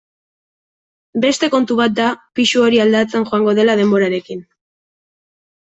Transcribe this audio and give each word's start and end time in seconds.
Beste 1.25 1.49
kontu 1.55 1.77
bat 1.81 1.95
da 1.99 2.07
pisu 2.39 2.63
hori 2.69 2.81
aldatzen 2.87 3.29
joango 3.33 3.55
dela 3.61 3.79
denborarekin. 3.83 4.43